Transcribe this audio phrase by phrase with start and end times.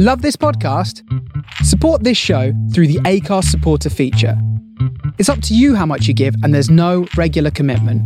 [0.00, 1.02] Love this podcast?
[1.64, 4.40] Support this show through the Acast supporter feature.
[5.18, 8.00] It's up to you how much you give, and there's no regular commitment.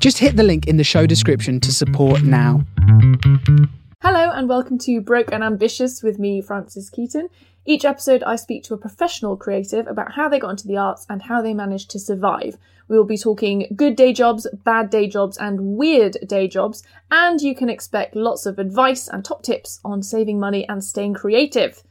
[0.00, 2.64] Just hit the link in the show description to support now.
[4.00, 7.28] Hello and welcome to Broke and Ambitious with me, Frances Keaton.
[7.68, 11.04] Each episode, I speak to a professional creative about how they got into the arts
[11.10, 12.56] and how they managed to survive.
[12.86, 17.40] We will be talking good day jobs, bad day jobs, and weird day jobs, and
[17.40, 21.82] you can expect lots of advice and top tips on saving money and staying creative.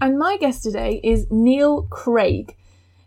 [0.00, 2.54] And my guest today is Neil Craig.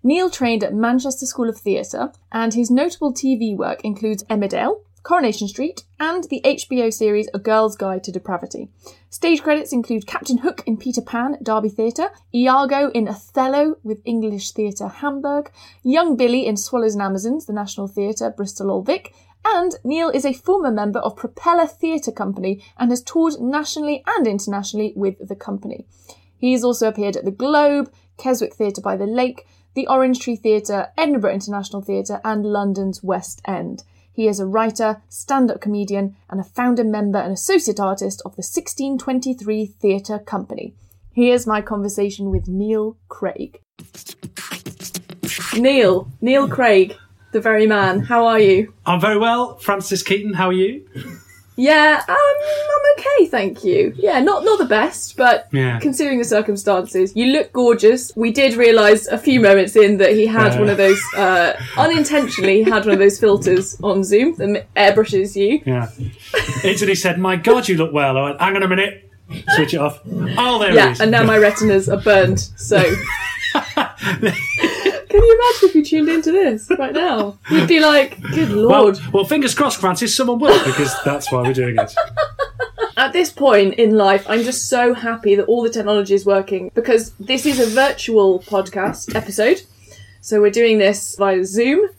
[0.07, 5.49] Neil trained at Manchester School of Theatre, and his notable TV work includes Emmerdale, Coronation
[5.49, 8.69] Street, and the HBO series A Girl's Guide to Depravity.
[9.09, 14.01] Stage credits include Captain Hook in Peter Pan at Derby Theatre, Iago in Othello with
[14.05, 15.51] English Theatre Hamburg,
[15.83, 19.13] Young Billy in Swallows and Amazons, the National Theatre, Bristol Old Vic,
[19.43, 24.25] and Neil is a former member of Propeller Theatre Company and has toured nationally and
[24.25, 25.85] internationally with the company.
[26.37, 29.45] He has also appeared at the Globe, Keswick Theatre by the Lake,
[29.77, 33.83] the Orange Tree Theatre, Edinburgh International Theatre, and London's West End.
[34.11, 38.31] He is a writer, stand up comedian, and a founder member and associate artist of
[38.31, 40.73] the 1623 Theatre Company.
[41.13, 43.61] Here's my conversation with Neil Craig.
[45.55, 46.97] Neil, Neil Craig,
[47.31, 47.99] the very man.
[47.99, 48.73] How are you?
[48.83, 49.59] I'm very well.
[49.59, 50.87] Francis Keaton, how are you?
[51.59, 53.91] Yeah, um, I'm okay, thank you.
[53.97, 55.79] Yeah, not not the best, but Yeah.
[55.79, 58.11] considering the circumstances, you look gorgeous.
[58.15, 60.59] We did realise a few moments in that he had Yeah.
[60.59, 65.61] one of those uh, unintentionally had one of those filters on Zoom that airbrushes you.
[65.65, 65.89] Yeah.
[66.63, 68.17] Instantly said, My God, you look well.
[68.17, 69.09] I went, Hang on a minute.
[69.55, 69.99] Switch it off.
[70.37, 71.01] Oh, there it Yeah, is.
[71.01, 72.39] and now my retinas are burned.
[72.39, 72.77] So,
[75.17, 77.37] can you imagine if you tuned into this right now?
[77.49, 81.53] You'd be like, "Good lord!" well, fingers crossed, Francis, someone will, because that's why we're
[81.53, 81.93] doing it.
[82.97, 86.71] At this point in life, I'm just so happy that all the technology is working
[86.73, 89.61] because this is a virtual podcast episode.
[90.21, 91.89] So we're doing this via Zoom.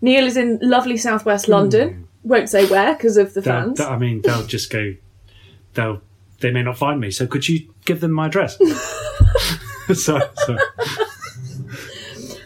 [0.00, 1.88] Neil is in lovely southwest London.
[2.22, 2.28] Hmm.
[2.28, 3.80] Won't say where because of the They'll- fans.
[3.80, 4.94] I mean, they'll just go,
[5.74, 6.00] they'll,
[6.40, 7.10] they may not find me.
[7.10, 8.56] So could you give them my address?
[9.94, 10.58] sorry, sorry.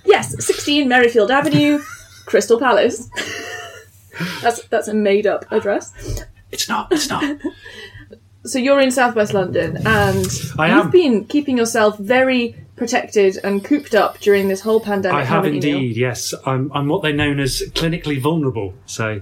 [0.08, 1.80] Yes, 16 Merrifield Avenue,
[2.24, 3.08] Crystal Palace.
[4.42, 5.92] that's that's a made up address.
[6.50, 7.38] It's not, it's not.
[8.44, 10.26] So you're in southwest London and
[10.58, 10.90] I you've am.
[10.90, 15.16] been keeping yourself very protected and cooped up during this whole pandemic.
[15.16, 16.32] I have haven't you, indeed, yes.
[16.46, 18.72] I'm, I'm what they're known as clinically vulnerable.
[18.86, 19.20] So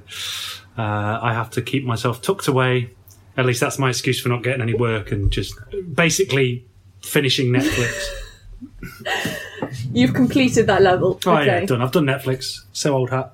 [0.78, 0.82] uh,
[1.22, 2.90] I have to keep myself tucked away.
[3.36, 5.54] At least that's my excuse for not getting any work and just
[5.92, 6.66] basically
[7.02, 8.04] finishing Netflix.
[9.96, 11.18] You've completed that level.
[11.26, 11.60] Oh, okay.
[11.60, 11.82] yeah, done.
[11.82, 12.64] I've done Netflix.
[12.72, 13.32] So old hat.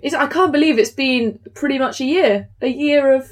[0.00, 2.48] It's, I can't believe it's been pretty much a year.
[2.62, 3.28] A year of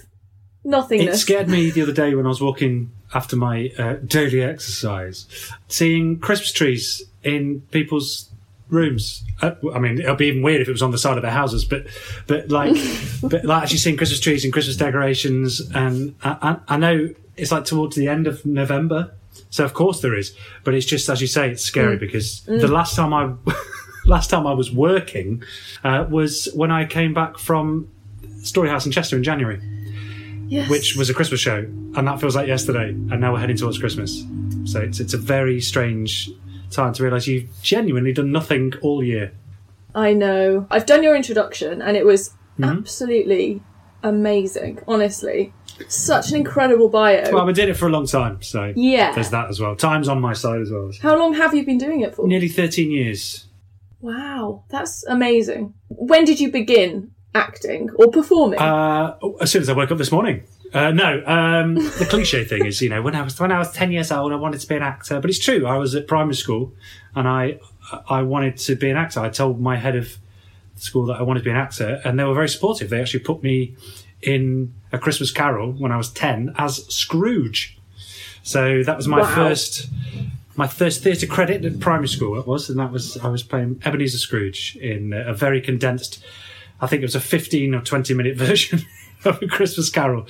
[0.64, 1.16] nothingness.
[1.16, 5.26] It scared me the other day when I was walking after my uh, daily exercise,
[5.68, 8.28] seeing Christmas trees in people's
[8.68, 9.24] rooms.
[9.40, 11.30] Uh, I mean, it'll be even weird if it was on the side of their
[11.30, 11.86] houses, but
[12.26, 12.76] but like,
[13.22, 17.52] but like actually seeing Christmas trees and Christmas decorations, and I, I, I know it's
[17.52, 19.12] like towards the end of November,
[19.50, 22.68] so of course there is, but it's just as you say, it's scary because the
[22.68, 23.34] last time I.
[24.04, 25.42] Last time I was working
[25.84, 27.90] uh, was when I came back from
[28.42, 29.60] Storyhouse in Chester in January
[30.48, 30.70] yes.
[30.70, 32.88] which was a Christmas show, and that feels like yesterday.
[32.88, 34.24] And now we're heading towards Christmas,
[34.64, 36.30] so it's it's a very strange
[36.70, 39.32] time to realise you've genuinely done nothing all year.
[39.94, 40.66] I know.
[40.70, 42.78] I've done your introduction and it was Mm-hmm.
[42.78, 43.62] absolutely
[44.02, 45.52] amazing, honestly.
[45.88, 47.22] Such an incredible bio.
[47.30, 49.12] Well, I've been doing it for a long time, so Yeah.
[49.12, 49.76] there's that as well.
[49.76, 50.90] Time's on my side as well.
[51.00, 52.26] How long have you been doing it for?
[52.26, 53.46] Nearly thirteen years.
[54.00, 55.74] Wow, that's amazing.
[55.88, 58.58] When did you begin acting or performing?
[58.58, 60.42] Uh, as soon as I woke up this morning.
[60.72, 63.72] Uh, no, um, the cliche thing is, you know, when I was when I was
[63.72, 65.20] ten years old, I wanted to be an actor.
[65.20, 65.66] But it's true.
[65.66, 66.74] I was at primary school,
[67.14, 67.58] and I
[68.08, 69.20] I wanted to be an actor.
[69.20, 70.18] I told my head of
[70.76, 72.90] school that I wanted to be an actor, and they were very supportive.
[72.90, 73.76] They actually put me
[74.22, 77.78] in a Christmas Carol when I was ten as Scrooge.
[78.42, 79.34] So that was my Wow.
[79.34, 79.88] first
[80.56, 82.38] my first theatre credit at primary school.
[82.40, 86.22] It was, and that was I was playing Ebenezer Scrooge in a very condensed.
[86.80, 88.80] I think it was a fifteen or twenty minute version
[89.24, 90.26] of a Christmas Carol.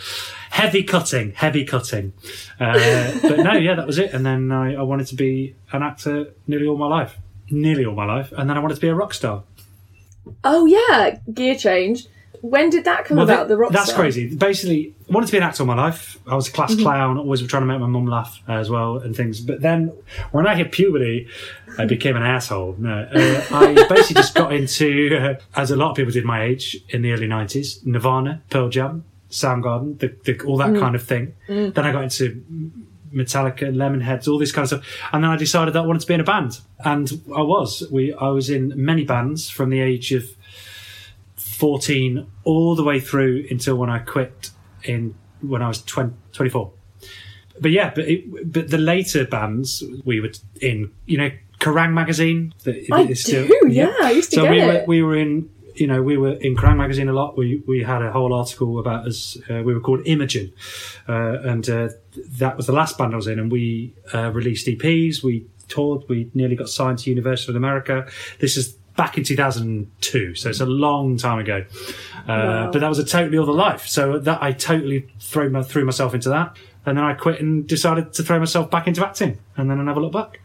[0.51, 2.13] Heavy cutting, heavy cutting.
[2.59, 4.13] Uh, but no, yeah, that was it.
[4.13, 7.17] And then I, I wanted to be an actor nearly all my life,
[7.51, 9.45] nearly all my life, and then I wanted to be a rock star.
[10.45, 12.07] oh yeah, gear change.
[12.41, 13.37] When did that come Well, about?
[13.37, 14.01] that- the rock that's star?
[14.01, 14.33] crazy.
[14.35, 16.19] Basically, I wanted to be an actor all my life.
[16.27, 16.55] I was a Mm-hmm.
[16.57, 19.41] class clown, always trying to make my mum laugh as well and things.
[19.41, 19.91] But then
[20.31, 21.27] when I hit puberty,
[21.79, 22.77] I became an asshole.
[22.79, 26.45] No, uh, I basically just got into, uh, as a lot of people did my
[26.45, 30.73] age in the early 90s, Nirvana, Pearl Jam, Soundgarden, the, the, all Mm.
[30.75, 31.35] that kind of thing.
[31.49, 32.43] Then I got into
[33.13, 34.85] Metallica, Lemonheads, all this kind of stuff.
[35.13, 36.61] And then I decided that I wanted to be in a band.
[36.85, 37.83] And I was.
[37.91, 40.25] We I was in many bands from the age of
[41.59, 44.51] 14 all the way through until when I quit
[44.85, 46.71] in when I was 20, 24.
[47.61, 52.55] But yeah, but it, but the later bands we were in, you know, Kerrang magazine.
[52.63, 55.51] That I is do, yeah, I used to so get we were we were in
[55.75, 57.37] you know we were in Kerrang magazine a lot.
[57.37, 59.37] We we had a whole article about us.
[59.51, 60.53] Uh, we were called Imogen,
[61.09, 61.89] uh, and uh,
[62.39, 63.41] that was the last band I was in.
[63.41, 65.25] And we uh, released EPs.
[65.25, 66.05] We toured.
[66.09, 68.07] We nearly got signed to Universal in America.
[68.39, 71.65] This is back in 2002, so it's a long time ago.
[72.19, 72.71] Uh, Wow.
[72.73, 73.87] But that was a totally other life.
[73.87, 77.67] So that I totally threw, my, threw myself into that, and then I quit and
[77.67, 80.41] decided to throw myself back into acting, and then I never looked back.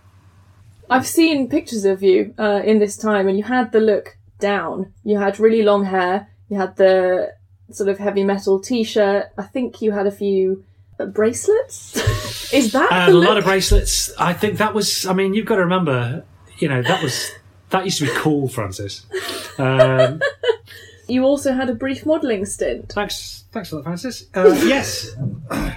[0.90, 4.94] I've seen pictures of you uh, in this time, and you had the look down.
[5.04, 6.30] You had really long hair.
[6.50, 7.34] You had the
[7.72, 9.26] sort of heavy metal T-shirt.
[9.38, 10.64] I think you had a few
[11.00, 11.96] uh, bracelets.
[12.54, 13.28] Is that Uh, a look?
[13.28, 14.12] lot of bracelets.
[14.20, 15.06] I think that was.
[15.06, 16.24] I mean, you've got to remember.
[16.60, 17.32] You know, that was
[17.74, 19.06] that used to be cool, Francis.
[19.58, 20.22] Um,
[21.06, 24.25] You also had a brief modelling stint thanks, thanks for that, Francis.
[24.34, 25.20] Uh, yes, in
[25.52, 25.75] I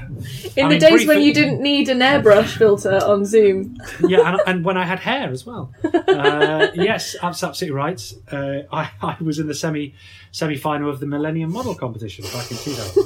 [0.55, 3.77] the mean, days when you didn't need an airbrush filter on Zoom.
[4.07, 5.73] yeah, and, and when I had hair as well.
[5.83, 8.13] Uh, yes, that's absolutely right.
[8.31, 9.95] Uh, I, I was in the semi
[10.31, 13.03] semi final of the Millennium Model Competition back in 2000.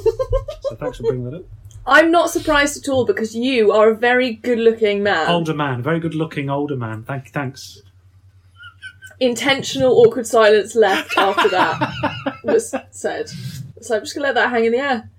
[0.61, 1.43] so thanks for bringing that up.
[1.87, 5.27] I'm not surprised at all because you are a very good-looking man.
[5.27, 7.01] Older man, very good looking older man.
[7.03, 7.81] Thank, thanks.
[9.21, 13.29] Intentional awkward silence left after that was said.
[13.81, 15.09] So I'm just gonna let that hang in the air.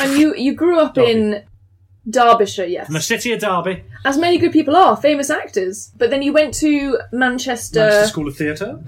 [0.00, 1.10] And you you grew up Derby.
[1.12, 1.44] in
[2.08, 2.86] Derbyshire, yes.
[2.86, 5.92] From the city of Derby, As many good people are, famous actors.
[5.96, 7.80] But then you went to Manchester.
[7.80, 8.82] Manchester School of Theatre.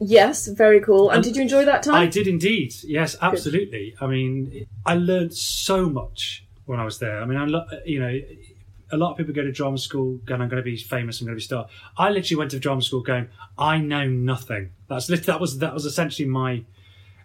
[0.00, 1.10] Yes, very cool.
[1.10, 1.94] And Um, did you enjoy that time?
[1.94, 2.74] I did indeed.
[2.84, 3.94] Yes, absolutely.
[4.00, 7.20] I mean, I learned so much when I was there.
[7.22, 8.20] I mean, I lo- you know,
[8.92, 11.20] a lot of people go to drama school going, "I'm going to be famous.
[11.20, 11.66] I'm going to be a star."
[11.96, 13.28] I literally went to drama school going,
[13.58, 16.64] "I know nothing." That's that was that was essentially my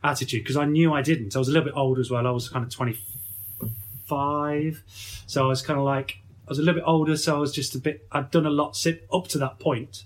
[0.04, 1.36] attitude because I knew I didn't.
[1.36, 2.26] I was a little bit older as well.
[2.26, 4.84] I was kind of 25,
[5.28, 7.54] so I was kind of like I was a little bit older, so I was
[7.54, 8.08] just a bit.
[8.12, 10.06] I'd done a lot up to that point.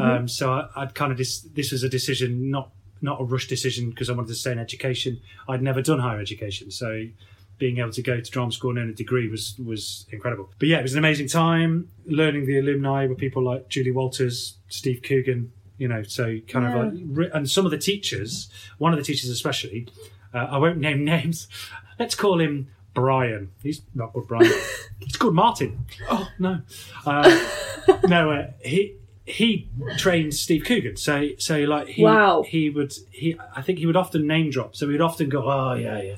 [0.00, 2.70] Um, so I, I'd kind of dis- this was a decision, not
[3.02, 5.20] not a rush decision because I wanted to stay in education.
[5.46, 7.06] I'd never done higher education, so
[7.58, 10.50] being able to go to drama school and earn a degree was was incredible.
[10.58, 14.56] But yeah, it was an amazing time learning the alumni with people like Julie Walters,
[14.68, 15.52] Steve Coogan.
[15.78, 16.82] You know, so kind Yeah.
[16.84, 18.48] of like, and some of the teachers,
[18.78, 19.88] one of the teachers especially,
[20.32, 21.48] uh, I won't name names.
[21.98, 23.50] Let's call him Brian.
[23.62, 24.52] He's not called Brian.
[25.00, 25.84] He's called Martin.
[26.08, 26.60] Oh no,
[27.04, 27.48] uh,
[28.06, 28.30] no.
[28.30, 28.94] Uh, he
[29.26, 30.96] he trained Steve Coogan.
[30.96, 32.42] So so like he Wow.
[32.46, 34.76] he would he I think he would often name drop.
[34.76, 36.14] So he'd often go, oh yeah yeah.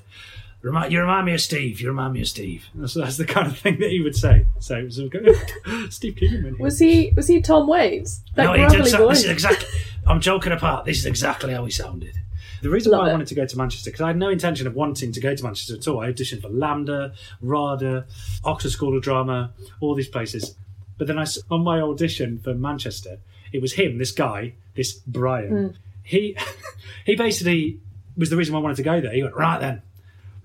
[0.62, 1.80] Remind, you remind me of Steve.
[1.80, 2.66] You remind me of Steve.
[2.74, 4.46] That's, that's the kind of thing that he would say.
[4.58, 4.96] So it was
[5.94, 6.42] Steve Coogan.
[6.42, 8.22] when he was he was he Tom Waits?
[8.34, 8.86] That no, he did.
[8.86, 9.68] So, this is exactly.
[10.06, 10.84] I'm joking apart.
[10.84, 12.16] This is exactly how he sounded.
[12.62, 14.66] The reason Love why I wanted to go to Manchester because I had no intention
[14.66, 16.00] of wanting to go to Manchester at all.
[16.00, 18.06] I auditioned for LAMDA, RADA,
[18.44, 20.56] Oxford School of Drama, all these places.
[20.98, 23.18] But then I on my audition for Manchester,
[23.52, 25.50] it was him, this guy, this Brian.
[25.50, 25.76] Hmm.
[26.02, 26.36] He
[27.04, 27.80] he basically
[28.16, 29.12] was the reason why I wanted to go there.
[29.12, 29.82] He went right then,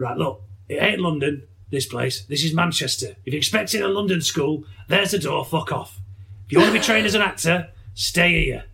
[0.01, 1.43] right look, it ain't London.
[1.69, 3.15] This place, this is Manchester.
[3.25, 5.45] If you're expecting a London school, there's the door.
[5.45, 6.01] Fuck off.
[6.45, 8.65] If you want to be trained as an actor, stay here.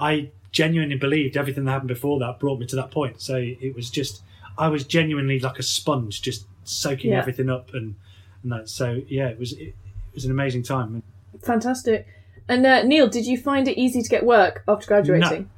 [0.00, 3.20] I genuinely believed everything that happened before that brought me to that point.
[3.20, 4.22] So it was just,
[4.58, 7.18] I was genuinely like a sponge, just soaking Yeah.
[7.18, 7.94] everything up and,
[8.42, 8.68] and that.
[8.68, 9.74] So yeah, it was it, it
[10.14, 11.04] was an amazing time.
[11.44, 12.06] Fantastic.
[12.48, 15.50] And uh, Neil, did you find it easy to get work after graduating?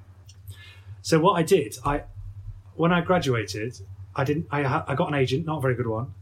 [1.01, 2.03] So what I did, I
[2.75, 3.79] when I graduated,
[4.19, 4.47] I didn't.
[4.51, 6.13] I I got an agent, not a very good one,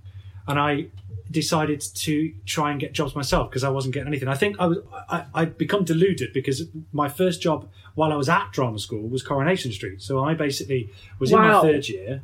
[0.47, 0.89] and I
[1.31, 4.29] decided to try and get jobs myself because I wasn't getting anything.
[4.29, 8.29] I think I was I, I'd become deluded because my first job while I was
[8.29, 10.03] at drama school was Coronation Street.
[10.03, 12.23] So I basically was in my third year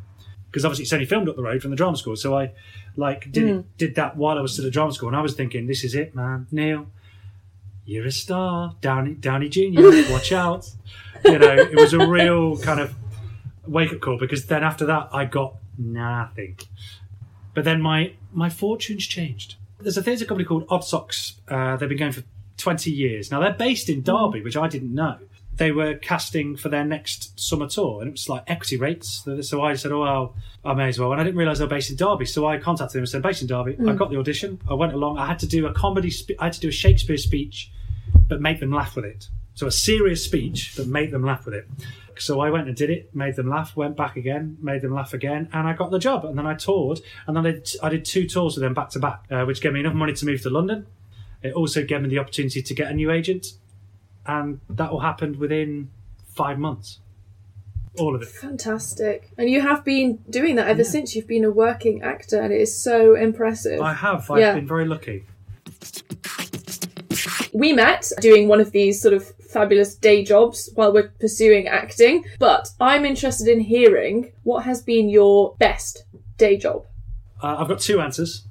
[0.50, 2.14] because obviously it's only filmed up the road from the drama school.
[2.14, 2.52] So I
[2.96, 3.64] like did it, mm.
[3.78, 5.94] did that while I was still at drama school, and I was thinking, this is
[5.94, 6.86] it, man, Neil.
[7.84, 9.82] You're a star, Downey Downey Junior.
[10.12, 10.70] Watch out.
[11.24, 12.94] You know, it was a real kind of
[13.66, 16.58] wake up call because then after that I got nothing.
[17.54, 19.56] But then my my fortunes changed.
[19.80, 21.40] There's a theatre company called Odd Socks.
[21.48, 22.22] Uh, they've been going for
[22.56, 23.40] 20 years now.
[23.40, 25.18] They're based in Derby, which I didn't know.
[25.54, 29.26] they were casting for their next summer tour, and it was like equity rates.
[29.42, 30.34] So I said, "Oh well,
[30.64, 32.56] I may as well." And I didn't realise they were based in Derby, so I
[32.58, 34.60] contacted them and said, "Based in Derby." I got the audition.
[34.70, 35.18] I went along.
[35.18, 36.10] I had to do a comedy.
[36.10, 37.70] Spe- I had to do a Shakespeare speech,
[38.28, 39.28] but make them laugh with it.
[39.54, 41.68] So a serious speech, but make them laugh with it.
[42.20, 45.12] So I went and did it, made them laugh, went back again, made them laugh
[45.14, 46.24] again, and I got the job.
[46.24, 48.90] And then I toured, and then I did, I did two tours with them back
[48.90, 50.86] to back, uh, which gave me enough money to move to London.
[51.42, 53.46] It also gave me the opportunity to get a new agent,
[54.26, 55.90] and that all happened within
[56.34, 56.98] five months.
[57.98, 58.28] All of it.
[58.28, 59.30] Fantastic.
[59.36, 62.60] And you have been doing that ever since you've been a working actor, and it
[62.60, 63.80] is so impressive.
[63.80, 64.30] I have.
[64.30, 64.54] I've Yeah.
[64.54, 65.24] been very lucky.
[67.52, 72.24] we met doing one of these sort of fabulous day jobs while we're pursuing acting,
[72.38, 76.04] but I'm interested in hearing what has been your best
[76.36, 76.86] day job.
[77.42, 78.46] Uh, I've got two answers.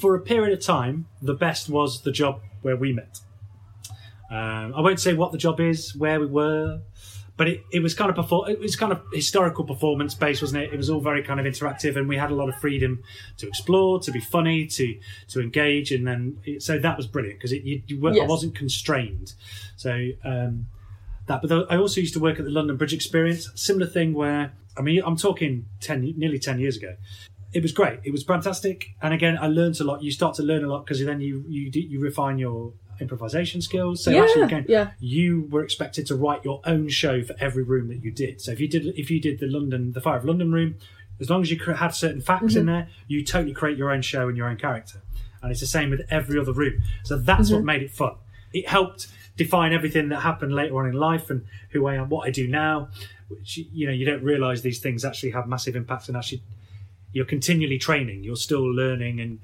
[0.00, 3.20] For a period of time, the best was the job where we met.
[4.30, 6.80] Um, I won't say what the job is, where we were,
[7.36, 10.62] but it, it was kind of perfor- it was kind of historical performance based, wasn't
[10.62, 10.72] it?
[10.72, 13.02] It was all very kind of interactive, and we had a lot of freedom
[13.38, 17.38] to explore, to be funny, to to engage, and then it, so that was brilliant
[17.38, 19.34] because you, you were, I wasn't constrained.
[19.76, 20.66] So um,
[21.26, 24.52] that, but I also used to work at the London Bridge Experience, similar thing where
[24.76, 26.96] I mean I'm talking ten, nearly ten years ago
[27.52, 28.00] it was great.
[28.04, 30.02] It was fantastic, and again, I learned a lot.
[30.02, 34.02] You start to learn a lot because then you you you refine your improvisation skills.
[34.04, 34.90] So Yeah, actually, again, yeah.
[35.00, 38.40] you were expected to write your own show for every room that you did.
[38.40, 40.76] So if you did if you did the London the Fire of London room,
[41.20, 42.58] as long as you had certain facts Mm-hmm.
[42.60, 45.00] in there, you totally create your own show and your own character.
[45.42, 46.82] And it's the same with every other room.
[47.04, 47.66] So that's what Mm-hmm.
[47.66, 48.14] made it fun.
[48.52, 52.26] It helped define everything that happened later on in life and who I am, what
[52.26, 52.88] I do now.
[53.28, 56.42] Which you know you don't realize these things actually have massive impacts and actually
[57.12, 58.22] you're continually training.
[58.24, 59.40] You're still learning, and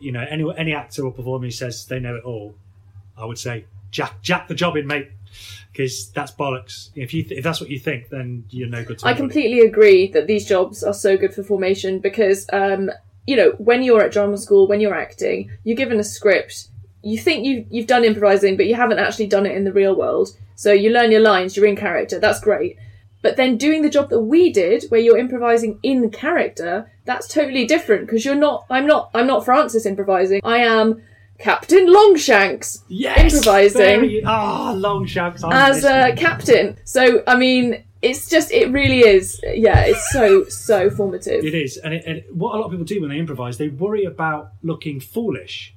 [0.00, 2.54] you know any any actor or performer who says they know it all,
[3.16, 5.10] I would say jack jack the job in, mate,
[5.72, 6.90] because that's bollocks.
[6.94, 9.60] If you th- if that's what you think, then you're no good to I completely
[9.60, 12.90] agree that these jobs are so good for formation because, um,
[13.26, 16.68] you know, when you're at drama school, when you're acting, you're given a script.
[17.02, 19.94] You think you you've done improvising, but you haven't actually done it in the real
[19.94, 20.30] world.
[20.54, 22.18] So you learn your lines, you're in character.
[22.18, 22.76] That's great.
[23.22, 27.66] But then doing the job that we did, where you're improvising in character, that's totally
[27.66, 28.66] different because you're not.
[28.70, 29.10] I'm not.
[29.14, 30.40] I'm not Francis improvising.
[30.44, 31.02] I am
[31.40, 34.22] Captain Longshanks yes, improvising.
[34.26, 35.42] Ah, long shanks.
[35.42, 36.16] I'm as a listening.
[36.16, 36.76] captain.
[36.84, 39.40] So I mean, it's just it really is.
[39.44, 41.44] Yeah, it's so so formative.
[41.44, 43.68] It is, and, it, and what a lot of people do when they improvise, they
[43.68, 45.74] worry about looking foolish,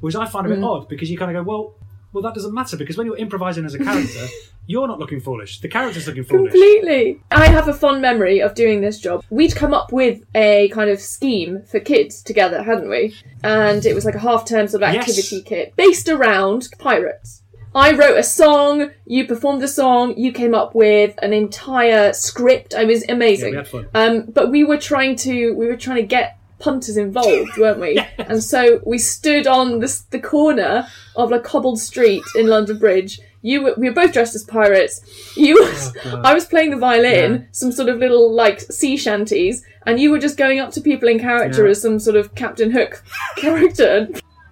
[0.00, 0.66] which I find a bit Mm.
[0.66, 1.74] odd because you kind of go, well,
[2.12, 4.26] well, that doesn't matter because when you're improvising as a character,
[4.66, 5.60] you're not looking foolish.
[5.60, 6.52] The character's looking foolish.
[6.52, 7.20] Completely.
[7.30, 9.24] I have a fond memory of doing this job.
[9.30, 13.14] We'd come up with a kind of scheme for kids together, hadn't we?
[13.44, 15.08] And it was like a half term sort of Yes.
[15.08, 17.42] activity kit based around pirates.
[17.72, 22.74] I wrote a song, you performed the song, you came up with an entire script.
[22.74, 23.50] I was Yeah, amazing.
[23.52, 23.86] we had fun.
[23.94, 28.00] Um, but we were trying to we were trying to get punters involved, weren't we?
[28.18, 30.86] And so we stood on the, the corner
[31.16, 33.20] of a cobbled street in London Bridge.
[33.42, 35.00] You were, we were both dressed as pirates.
[35.36, 36.26] You, oh, God.
[36.26, 37.46] I was playing the violin, Yeah.
[37.52, 41.08] some sort of little like sea shanties, and you were just going up to people
[41.08, 41.70] in character Yeah.
[41.70, 43.02] as some sort of Captain Hook
[43.36, 44.08] character.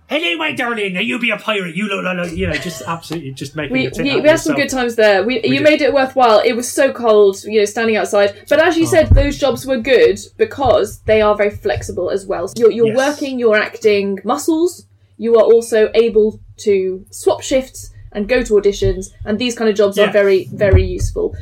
[0.09, 0.95] Hello, my darling.
[0.95, 1.77] Now you be a pirate.
[1.77, 4.71] You look like you know, just absolutely, just making We, we, we had some good
[4.71, 5.23] times there.
[5.23, 5.62] We, you did.
[5.62, 6.41] made it worthwhile.
[6.43, 8.45] It was so cold, you know, standing outside.
[8.49, 8.91] But as you Oh.
[8.91, 12.49] said, those jobs were good because they are very flexible as well.
[12.49, 12.97] So you're, working, you're Yes.
[12.97, 14.87] working your acting muscles.
[15.19, 19.09] You are also able to swap shifts and go to auditions.
[19.27, 20.09] And these kind of jobs Yeah.
[20.09, 21.37] are very, very useful.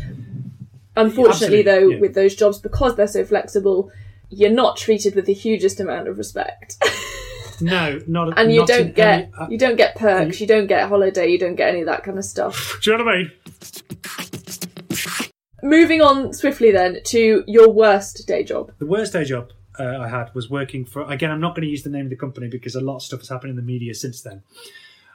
[0.96, 2.00] Unfortunately, Absolutely, though, yeah.
[2.00, 3.92] with those jobs, because they're so flexible,
[4.28, 6.82] you're not treated with the hugest amount of respect.
[7.60, 8.38] No, not.
[8.38, 11.28] and you not don't get any- uh, you don't get perks, you don't get holiday,
[11.28, 12.78] you don't get any of that kind of stuff.
[12.82, 13.32] do you know what I mean?
[15.62, 18.72] Moving on swiftly then to your worst day job.
[18.78, 21.10] The worst day job uh, I had was working for.
[21.10, 23.02] Again, I'm not going to use the name of the company because a lot of
[23.02, 24.42] stuff has happened in the media since then.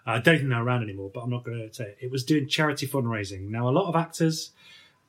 [0.05, 1.97] I don't think they're around anymore, but I'm not going to say it.
[2.01, 3.49] It was doing charity fundraising.
[3.49, 4.51] Now, a lot of actors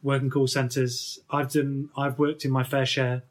[0.02, 1.18] work in call centres.
[1.30, 1.88] I've done.
[1.96, 3.22] I've worked in my fair share,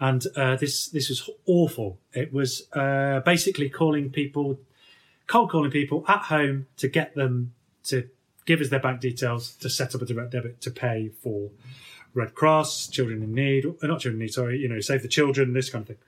[0.00, 1.98] and uh, this this was awful.
[2.12, 4.58] It was uh, basically calling people,
[5.26, 8.08] cold calling people at home to get them to
[8.44, 11.50] give us their bank details to set up a direct debit to pay for
[12.14, 15.08] Red Cross, children in need, uh, not children in need, sorry, you know, save the
[15.08, 15.98] children, this kind of thing.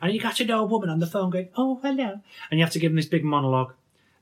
[0.00, 2.20] And you got to know a woman on the phone going, oh, hello.
[2.50, 3.74] And you have to give them this big monologue.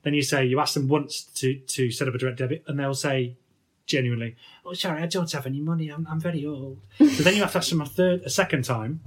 [0.03, 2.77] Then you say, you ask them once to, to set up a direct debit, and
[2.77, 3.35] they'll say,
[3.85, 4.35] genuinely,
[4.65, 5.89] oh, sorry, I don't have any money.
[5.89, 6.79] I'm, I'm very old.
[6.97, 9.01] so then you have to ask them a third, a second time.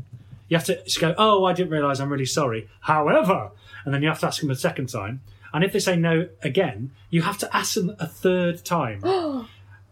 [0.48, 2.68] You have to just go, oh, I didn't realise I'm really sorry.
[2.80, 3.50] However,
[3.84, 5.22] and then you have to ask them a second time.
[5.52, 9.00] And if they say no again, you have to ask them a third time.
[9.04, 9.48] Oh,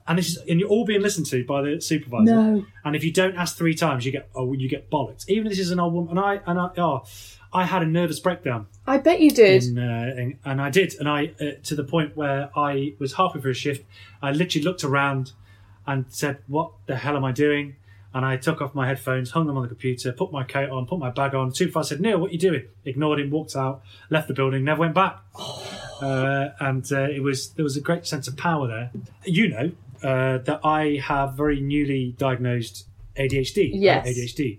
[0.06, 2.24] and this is and you're all being listened to by the supervisor.
[2.24, 2.66] No.
[2.84, 5.28] And if you don't ask three times, you get oh you get bollocks.
[5.28, 7.04] Even if this is an old woman, and I and I oh,
[7.52, 9.64] I had a nervous breakdown, I bet you did.
[9.64, 13.14] in, uh, in, and I did, and I uh, to the point where I was
[13.14, 13.84] halfway through a shift.
[14.20, 15.32] I literally looked around
[15.86, 17.76] and said, "What the hell am I doing?"
[18.12, 20.86] And I took off my headphones, hung them on the computer, put my coat on,
[20.86, 21.54] put my bag on.
[21.54, 24.80] Supervisor said, "Neil, what are you doing?" Ignored him, walked out, left the building, never
[24.80, 25.18] went back.
[26.00, 28.92] Uh, and uh, it was there was a great sense of power there.
[29.24, 29.72] You know
[30.04, 33.72] uh, that I have very newly diagnosed ADHD.
[33.74, 34.06] uh, Yes.
[34.08, 34.58] ADHD,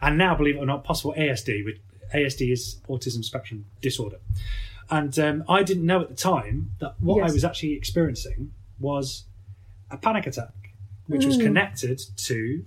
[0.00, 1.64] and now believe it or not, possible ASD.
[1.64, 1.80] Which
[2.14, 4.18] ASD is autism spectrum disorder.
[4.90, 9.24] And um, I didn't know at the time that what I was actually experiencing was
[9.90, 10.52] a panic attack,
[11.06, 11.28] which Hmm.
[11.28, 12.64] was connected to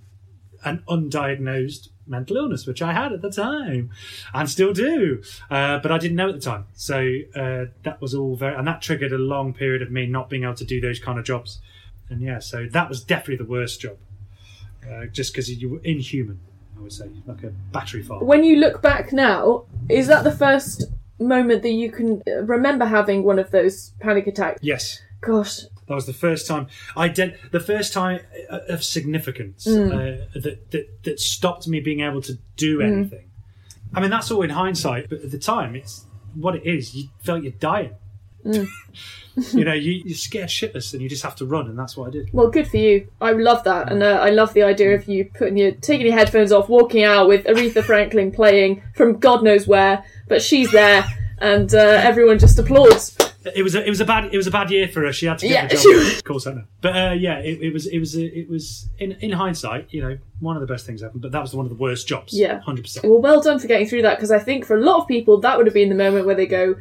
[0.64, 3.90] an undiagnosed mental illness, which I had at the time
[4.34, 5.22] and still do.
[5.50, 6.64] Uh, but I didn't know at the time.
[6.74, 6.98] So
[7.36, 10.42] uh, that was all very, and that triggered a long period of me not being
[10.44, 11.60] able to do those kind of jobs.
[12.10, 13.96] And yeah, so that was definitely the worst job,
[14.88, 16.40] uh, just because you were inhuman,
[16.76, 18.22] I would say, like a battery fault.
[18.24, 20.84] When you look back now, is that the first
[21.18, 24.62] moment that you can uh, remember having one of those panic attacks?
[24.62, 25.02] Yes.
[25.20, 30.26] Gosh, That was the first time I did the first time uh, of significance uh,
[30.34, 33.28] that, that that stopped me being able to do anything.
[33.92, 36.04] I mean, that's all in hindsight, but at the time, it's
[36.36, 36.94] what it is.
[36.94, 37.96] You felt you're dying.
[39.52, 42.08] You know, you, you're scared shitless, and you just have to run, and that's what
[42.08, 42.30] I did.
[42.32, 43.08] well, good for you.
[43.20, 46.16] I love that, and uh, I love the idea of you putting your taking your
[46.16, 51.04] headphones off, walking out with Aretha Franklin playing from God knows where, but she's there,
[51.38, 53.16] and uh, everyone just applauds.
[53.54, 55.12] It was a, it was a bad it was a bad year for her.
[55.12, 56.66] She had to get Yeah, a job she call centre.
[56.82, 60.18] But uh, yeah, it, it was it was it was in in hindsight, you know,
[60.40, 61.22] one of the best things happened.
[61.22, 62.34] But that was one of the worst jobs.
[62.36, 62.60] Yeah.
[62.60, 63.06] hundred percent.
[63.06, 65.40] Well, well done for getting through that because I think for a lot of people
[65.40, 66.74] that would have been the moment where they go,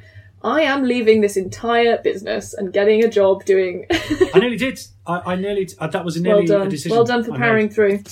[0.48, 3.86] "I am leaving this entire business and getting a job doing."
[4.34, 4.80] I nearly did.
[5.06, 6.96] I, I nearly uh, that was a well nearly a decision.
[6.96, 7.46] well done for I made.
[7.46, 8.04] powering through.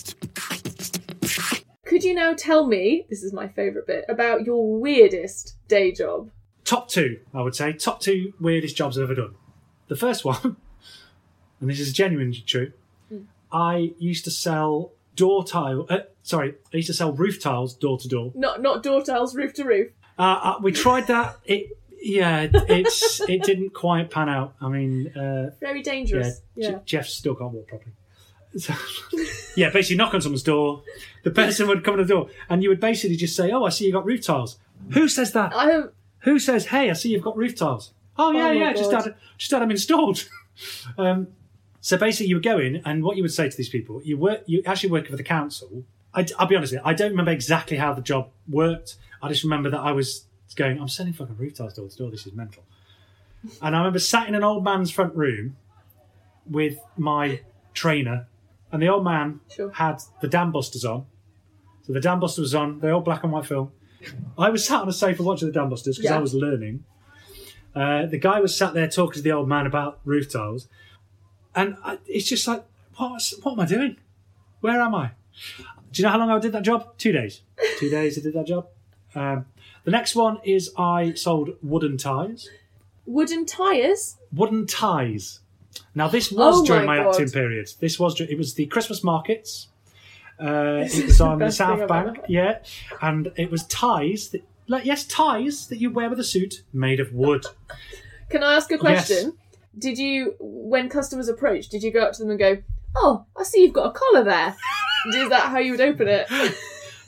[1.86, 3.06] Could you now tell me?
[3.10, 6.30] This is my favourite bit about your weirdest day job.
[6.66, 9.36] top two, I would say, top two weirdest jobs I've ever done.
[9.88, 10.58] The first one,
[11.62, 12.72] and this is genuinely true,
[13.52, 15.86] I used to sell door tile.
[15.90, 18.32] Uh, sorry, I used to sell roof tiles door to door.
[18.36, 19.92] Not not door tiles, roof to roof.
[20.18, 21.38] Uh, uh, we tried that.
[21.46, 24.56] It yeah, it's it didn't quite pan out.
[24.62, 26.40] I mean, uh, Very yeah, dangerous.
[26.40, 26.80] J- Yeah.
[26.86, 27.92] Jeff still can't walk properly.
[28.58, 28.74] So,
[29.58, 30.82] yeah, basically knock on someone's door.
[31.24, 33.70] The person would come to the door, and you would basically just say, "Oh, I
[33.70, 34.58] see you got roof tiles."
[34.92, 35.92] Who says that?
[36.20, 37.92] Who says, "Hey, I see you've got roof tiles"?
[38.18, 39.04] Oh yeah, Oh, yeah, just God.
[39.06, 40.28] had just had them installed.
[40.98, 41.28] um,
[41.82, 44.18] so basically, you would go in, and what you would say to these people, you
[44.18, 45.84] work, you actually work for the council.
[46.14, 48.96] I, will be honest, with you, I don't remember exactly how the job worked.
[49.22, 52.12] I just remember that I was going, "I'm selling fucking roof tiles door to door.
[52.12, 52.64] This is mental."
[53.62, 55.56] And I remember sat in an old man's front room
[56.50, 57.42] with my
[57.74, 58.28] trainer,
[58.72, 59.72] and the old man Sure.
[59.72, 61.06] had the Dam Busters on.
[61.84, 63.72] So the Dam Buster was on, the old black and white film.
[64.38, 66.18] I was sat on a sofa watching the Dam Busters because Yeah.
[66.18, 66.84] I was learning.
[67.76, 70.68] Uh, the guy was sat there talking to the old man about roof tiles,
[71.56, 72.64] and I, it's just like,
[72.96, 73.98] what, what am I doing?
[74.62, 75.12] Where am I?
[75.92, 76.98] Do you know how long I did that job?
[76.98, 77.42] Two days.
[77.80, 78.68] Two days I did that job.
[79.14, 79.46] Um,
[79.86, 82.50] the next one is I sold wooden ties.
[83.06, 84.18] Wooden tyres?
[84.34, 85.40] Wooden ties.
[85.94, 87.12] Now this was Oh during my my, God.
[87.16, 87.70] acting period.
[87.80, 89.68] This was dur- it was the Christmas markets.
[90.40, 92.60] Uh, This it is was the on the best thing South I've Bank, ever- yeah,
[93.02, 97.00] and it was ties that, like yes, ties that you wear with a suit made
[97.00, 97.46] of wood.
[98.30, 99.34] Can I ask a question?
[99.78, 102.58] Did you, when customers approach, did you go up to them and go,
[102.96, 104.56] "Oh, I see you've got a collar there"?
[105.14, 106.28] is that how you would open it?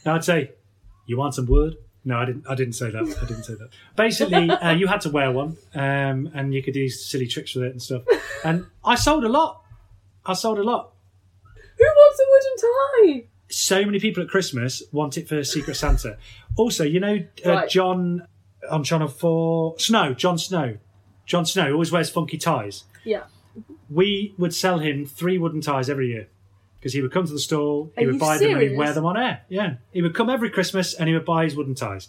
[0.05, 0.51] Now I'd say,
[1.05, 1.77] "You want some wood?"
[2.08, 2.46] No, I didn't.
[2.50, 3.04] I didn't say that.
[3.22, 3.70] I didn't say that.
[3.98, 7.65] Basically, uh, you had to wear one, um, and you could do silly tricks with
[7.65, 8.04] it and stuff.
[8.46, 9.62] And I sold a lot.
[10.26, 10.93] I sold a lot.
[11.78, 13.28] Who wants a wooden tie?
[13.50, 16.17] so many people at Christmas want it for Secret Santa.
[16.58, 17.70] Also, you know, uh, Right.
[17.70, 18.28] Jon
[18.70, 20.78] on Channel 4, Snow, Jon Snow.
[21.26, 22.84] Jon Snow always wears funky ties.
[23.06, 23.24] Yeah.
[23.89, 26.28] We would sell him three wooden ties every year
[26.88, 28.93] because he would come to the store, he Are would buy them and he'd wear
[28.93, 29.41] them on air.
[29.50, 29.73] Yeah.
[29.91, 32.08] He would come every Christmas and he would buy his wooden ties.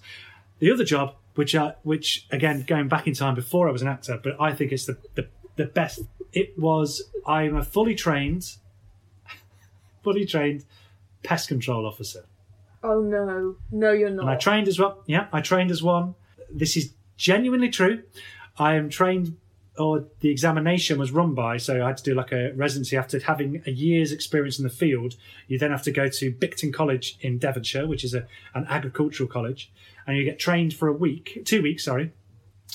[0.60, 3.88] The other job, which I, which again, going back in time before I was an
[3.88, 6.02] actor, but I think it's the, the, the best.
[6.32, 8.54] It was, I'm a fully trained,
[10.04, 10.64] fully trained
[11.24, 12.26] pest control officer.
[12.84, 14.22] Oh no, no, you're not.
[14.22, 15.02] And I trained as well.
[15.06, 16.14] Yeah, I trained as one.
[16.48, 18.04] This is genuinely true.
[18.56, 19.38] I am trained,
[19.78, 23.18] or the examination was run by, so I had to do like a residency after
[23.18, 25.14] having a year's experience in the field.
[25.46, 29.28] You then have to go to Bicton College in Devonshire, which is a, an agricultural
[29.28, 29.70] college,
[30.06, 32.12] and you get trained for a week, two weeks, sorry,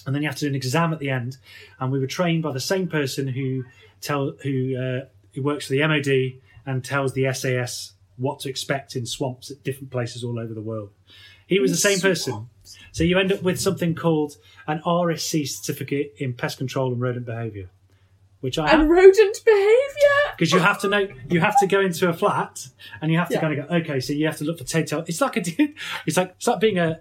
[0.05, 1.37] and then you have to do an exam at the end.
[1.79, 3.63] And we were trained by the same person who
[4.01, 8.95] tell who uh, he works for the MOD and tells the SAS what to expect
[8.95, 10.91] in swamps at different places all over the world.
[11.53, 12.47] He was the same person.
[12.91, 14.37] So you end up with something called
[14.67, 17.69] an RSC certificate in pest control and rodent behaviour,
[18.41, 20.19] which I And have rodent behaviour.
[20.37, 22.67] because you have to know you have to go into a flat
[23.01, 23.41] and you have to Yeah.
[23.41, 23.99] kind of go okay.
[23.99, 25.03] So you have to look for tail.
[25.07, 25.41] It's like a
[26.05, 26.99] it's like it's like being a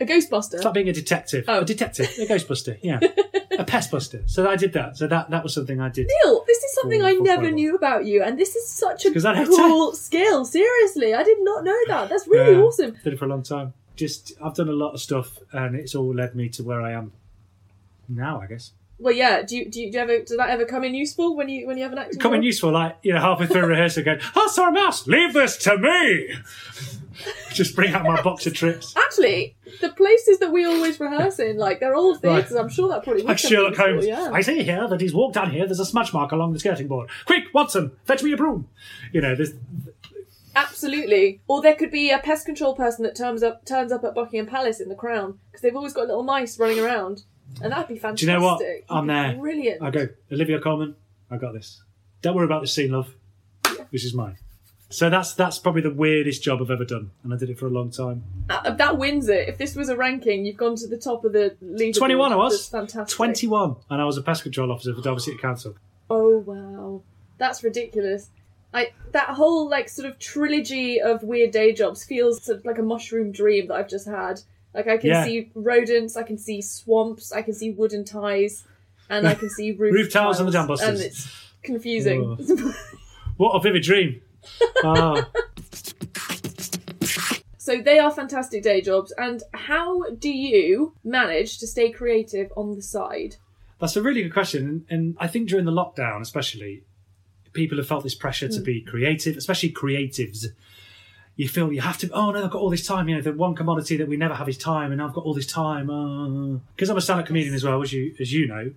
[0.00, 0.58] A Ghostbuster.
[0.60, 1.44] Stop being a detective.
[1.48, 1.60] Oh.
[1.60, 3.00] A detective, a ghostbuster, yeah,
[3.58, 4.22] a pest buster.
[4.26, 4.96] So I did that.
[4.96, 6.06] So that that was something I did.
[6.24, 9.04] Neil, this is something For- I for never knew about you, and this is such
[9.06, 10.44] a cool skill.
[10.44, 12.08] Seriously, I did not know that.
[12.10, 12.62] That's really Yeah.
[12.62, 12.96] awesome.
[13.02, 13.74] Did it for a long time.
[13.96, 16.92] Just I've done a lot of stuff, and it's all led me to where I
[16.92, 17.10] am
[18.08, 18.40] now.
[18.40, 19.42] I guess Well, yeah.
[19.42, 21.66] Do you do you, do you ever does that ever come in useful when you
[21.66, 22.18] when you have an acting?
[22.20, 22.42] Come role?
[22.42, 22.72] useful.
[22.72, 26.34] Like you know, halfway through rehearsal, going, "Oh, sorry, mouse, leave this to me."
[27.50, 28.94] Just bring out my box of tricks.
[28.96, 32.54] Actually, the places that we always rehearse in, like they're all theatres.
[32.54, 34.06] I'm sure that probably Like Sherlock useful, Holmes.
[34.06, 34.30] Yeah.
[34.32, 35.66] I see here that he's walked down here.
[35.66, 37.10] There's a smudge mark along the skirting board.
[37.26, 38.68] Quick, Watson, fetch me a broom.
[39.12, 39.52] You know, there's
[40.54, 41.40] Absolutely.
[41.46, 44.46] Or there could be a pest control person that turns up turns up at Buckingham
[44.46, 47.22] Palace in the Crown because they've always got little mice running around,
[47.62, 48.26] and that'd be fantastic.
[48.26, 48.62] Do you know what?
[48.62, 49.34] It'd I'm there.
[49.34, 49.82] Brilliant.
[49.82, 50.96] I go, Olivia Colman,
[51.30, 51.82] I got this.
[52.22, 53.14] Don't worry about the scene, love.
[53.90, 54.36] This is mine.
[54.90, 57.66] So that's that's probably the weirdest job I've ever done, and I did it for
[57.66, 58.24] a long time.
[58.48, 59.48] Uh, that wins it.
[59.48, 61.98] If this was a ranking, you've gone to the top of the leaderboard.
[61.98, 62.70] 21 I was.
[62.70, 63.14] That's fantastic.
[63.14, 65.74] 21, and I was a pest control officer for Derby City Council.
[66.08, 67.02] Oh wow,
[67.36, 68.30] that's ridiculous.
[68.72, 72.78] I that whole like sort of trilogy of weird day jobs feels sort of like
[72.78, 74.40] a mushroom dream that I've just had.
[74.74, 75.24] Like I can Yeah.
[75.24, 78.64] see rodents, I can see swamps, I can see wooden ties,
[79.10, 81.00] and I can see roof, Roof tiles and the dam tiles, busters.
[81.00, 81.28] and it's
[81.62, 82.22] confusing.
[83.36, 84.20] What a vivid dream!
[84.84, 85.28] Ah,
[87.58, 89.12] so they are fantastic day jobs.
[89.18, 93.36] And how do you manage to stay creative on the side?
[93.80, 96.82] that's a really good question, and, and I think during the lockdown, especially,
[97.52, 100.46] people have felt this pressure to be creative, especially creatives.
[101.38, 102.10] You feel you have to.
[102.12, 103.08] Oh no, I've got all this time.
[103.08, 105.34] You know, the one commodity that we never have is time, and I've got all
[105.34, 105.86] this time.
[106.74, 108.72] Because I'm a stand-up comedian as well, as you as you know.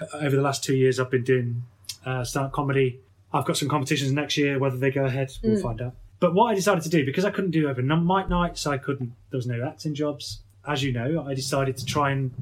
[0.00, 1.62] Uh, Over the last two years, I've been doing
[2.06, 3.00] uh, stand-up comedy.
[3.34, 4.58] I've got some competitions next year.
[4.58, 5.92] Whether they go ahead, we'll find out.
[6.18, 9.12] But what I decided to do, because I couldn't do open mic nights, I couldn't.
[9.30, 11.22] There was no acting jobs, as you know.
[11.22, 12.32] I decided to try and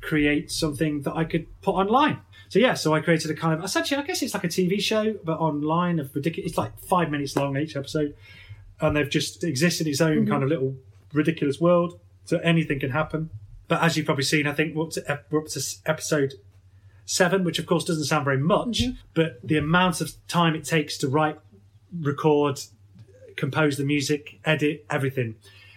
[0.00, 2.18] create something that I could put online.
[2.48, 4.80] So yeah, so I created a kind of essentially, I guess it's like a TV
[4.80, 6.50] show, but online of ridiculous.
[6.50, 8.14] It's like five minutes long each episode,
[8.80, 10.30] and they've just existed in its own mm-hmm.
[10.30, 10.76] kind of little
[11.12, 11.98] ridiculous world.
[12.24, 13.30] So anything can happen.
[13.68, 16.34] But as you've probably seen, I think we're up to, ep- we're up to episode
[17.04, 18.96] seven, which of course doesn't sound very much, mm-hmm.
[19.14, 21.38] but the amount of time it takes to write,
[22.00, 22.60] record,
[23.36, 25.36] compose the music, edit everything.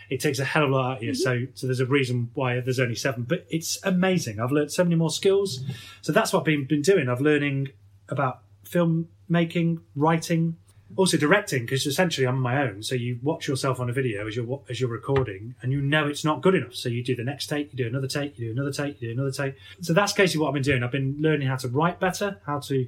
[0.09, 1.11] It takes a hell of a lot out of you.
[1.11, 1.45] Mm-hmm.
[1.45, 3.23] So, so there's a reason why there's only seven.
[3.23, 4.39] But it's amazing.
[4.39, 5.63] I've learned so many more skills.
[6.01, 7.09] So that's what I've been been doing.
[7.09, 7.69] I've learning
[8.07, 10.57] about film making, writing,
[10.95, 11.63] also directing.
[11.63, 12.83] Because essentially I'm on my own.
[12.83, 16.07] So you watch yourself on a video as you're as you're recording, and you know
[16.07, 16.75] it's not good enough.
[16.75, 19.09] So you do the next take, you do another take, you do another take, you
[19.09, 19.55] do another take.
[19.81, 20.83] So that's basically what I've been doing.
[20.83, 22.87] I've been learning how to write better, how to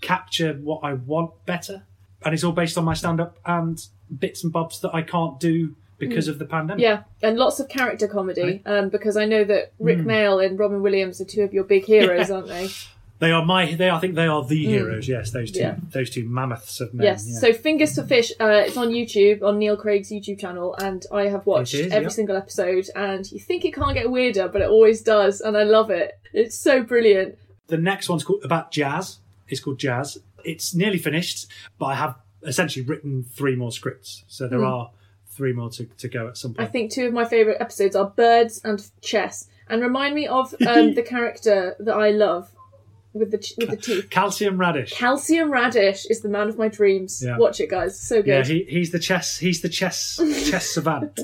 [0.00, 1.82] capture what I want better,
[2.24, 3.84] and it's all based on my stand up and
[4.18, 6.82] bits and bobs that I can't do because of the pandemic.
[6.82, 10.06] Yeah, and lots of character comedy, um, because I know that Rick Hmm.
[10.06, 12.34] Mail and Robin Williams are two of your big heroes, Yeah.
[12.34, 12.68] aren't they?
[13.22, 13.72] They are my.
[13.72, 15.06] They I think they are the heroes.
[15.06, 15.60] Yes, those two.
[15.60, 15.62] Mm.
[15.62, 15.76] Yeah.
[15.92, 17.04] Those two mammoths of men.
[17.04, 17.24] Yes.
[17.28, 17.38] yeah.
[17.38, 21.28] So Fingers to Fish, uh, it's on YouTube, on Neil Craig's YouTube channel, and I
[21.28, 22.08] have watched is, every yeah.
[22.08, 22.88] single episode.
[22.96, 26.18] And you think it can't get weirder, but it always does, and I love it.
[26.32, 27.38] It's so brilliant.
[27.68, 29.20] the next one's called about jazz.
[29.46, 30.18] It's called Jazz.
[30.44, 31.46] It's nearly finished,
[31.78, 34.24] but I have essentially written three more scripts.
[34.26, 34.90] So there are
[35.28, 36.68] three more to, to go at some point.
[36.68, 40.52] I think two of my favourite episodes are Birds and Chess, and remind me of
[40.66, 42.50] um, the character that I love
[43.14, 44.10] with the ch- with the teeth.
[44.10, 44.92] Calcium Radish.
[44.92, 47.22] Calcium Radish is the man of my dreams.
[47.24, 47.36] Yeah.
[47.38, 47.98] Watch it, guys.
[48.00, 48.26] So good.
[48.26, 49.38] Yeah, he, he's the chess.
[49.38, 50.16] He's the chess
[50.50, 51.18] chess savant.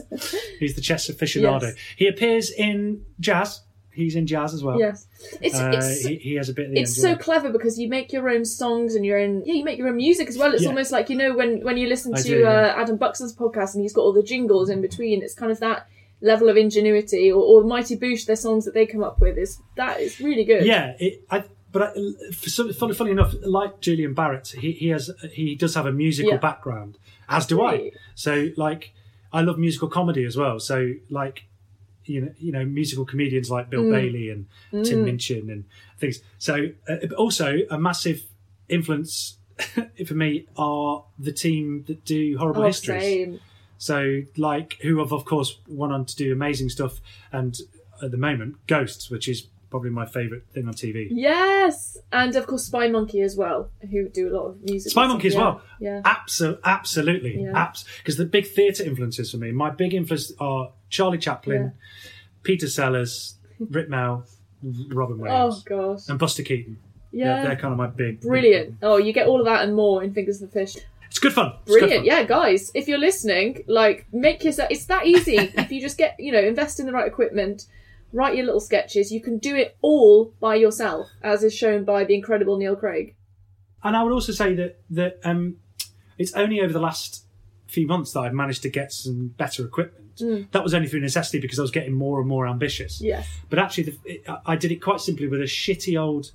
[0.59, 1.63] He's the chess aficionado.
[1.63, 1.75] Yes.
[1.97, 3.63] He appears in jazz.
[3.91, 4.79] He's in jazz as well.
[4.79, 5.09] yes,
[5.41, 8.29] it's Uh, it's he, he has a bit it's so clever because you make your
[8.31, 10.69] own songs and your own yeah you make your own music as well it's Yeah.
[10.69, 13.83] almost like you know when when you listen to do, uh, adam buxton's podcast and
[13.83, 15.89] he's got all the jingles in between it's kind of that
[16.21, 19.59] level of ingenuity or, or mighty boosh their songs that they come up with is
[19.75, 21.43] that is really good Yeah, it, I,
[21.79, 25.75] but I, for some, funny, funny enough, like Julian Barratt, he, he has he does
[25.75, 26.39] have a musical Yeah.
[26.39, 27.93] background, as do I.
[28.15, 28.93] So like,
[29.33, 30.59] I love musical comedy as well.
[30.61, 31.45] So like,
[32.05, 33.71] you know, you know, musical comedians like Mm.
[33.71, 34.47] Bill Bailey and
[34.85, 35.65] Tim Minchin and
[35.99, 36.21] things.
[36.39, 38.23] So uh, also a massive
[38.69, 39.37] influence
[40.07, 43.03] for me are the team that do horrible oh, histories.
[43.03, 43.41] same.
[43.81, 47.57] So, like, who have of course went on to do amazing stuff, and
[48.03, 51.09] at the moment, Ghosts, which is probably my favourite thing on TV.
[51.11, 54.93] Yes, and of course Spy Monkey as well, who do a lot of music.
[54.93, 55.41] Spy Monkey as yeah.
[55.41, 55.63] well.
[55.81, 56.03] Yeah.
[56.05, 57.73] Absolutely, absolutely, Yeah.
[57.99, 62.11] Because the big theatre influences for me, my big influences are Charlie Chaplin, Yeah.
[62.43, 64.25] Peter Sellers, Rik Mayall,
[64.89, 66.09] Robin Oh Williams, gosh.
[66.09, 66.79] and Buster Keaton.
[67.13, 67.37] Yeah.
[67.37, 68.77] They're, they're kind of my big Brilliant.
[68.83, 70.77] Oh, you get all of that and more in Fingers of the Fish.
[71.09, 71.55] It's good fun.
[71.63, 72.01] It's good Brilliant.
[72.01, 72.05] fun.
[72.07, 75.37] Yeah, guys, if you're listening, like make yourself it's that easy.
[75.55, 77.67] if you just get, you know, invest in the right equipment,
[78.13, 82.05] write your little sketches, you can do it all by yourself, as is shown by
[82.05, 83.15] the incredible Neil Craig.
[83.83, 85.57] And I would also say that that um,
[86.17, 87.25] it's only over the last
[87.69, 90.05] few months that I've managed to get some better equipment.
[90.51, 93.01] That was only through necessity because I was getting more and more ambitious.
[93.01, 93.29] Yes.
[93.49, 96.33] But actually, the, it, I did it quite simply with a shitty old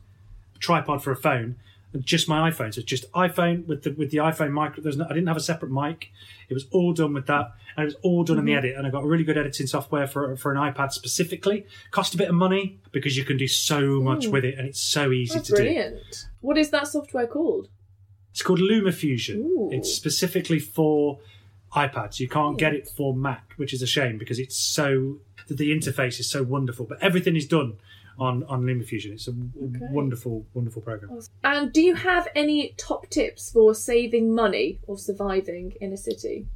[0.59, 1.57] tripod for a phone
[2.01, 2.73] just my iPhone.
[2.73, 4.81] So it's just iPhone with the with the iPhone micro.
[4.81, 6.09] There's no, I didn't have a separate mic.
[6.49, 8.59] It was all done with that, and it was all done in the mm-hmm.
[8.59, 8.77] edit.
[8.77, 11.65] And I got a really good editing software for for an iPad specifically.
[11.91, 14.31] Cost a bit of money because you can do so much mm.
[14.31, 15.63] with it, and it's so easy That's to do.
[15.63, 16.27] brilliant.
[16.41, 17.69] What is that software called?
[18.31, 19.35] It's called LumaFusion.
[19.35, 19.69] Ooh.
[19.71, 21.19] It's specifically for
[21.75, 22.19] iPads.
[22.19, 26.19] You can't get it for Mac, which is a shame because it's so the interface
[26.19, 26.85] is so wonderful.
[26.85, 27.77] But everything is done
[28.19, 29.13] on on LumaFusion.
[29.13, 31.19] It's a w- wonderful, wonderful program.
[31.43, 36.47] And do you have any top tips for saving money or surviving in a city?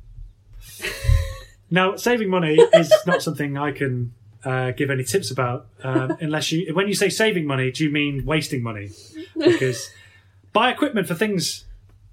[1.70, 6.52] Now, saving money is not something I can uh, give any tips about, um, unless
[6.52, 6.74] you.
[6.74, 8.90] When you say saving money, do you mean wasting money?
[9.38, 9.90] Because
[10.54, 11.66] buy equipment for things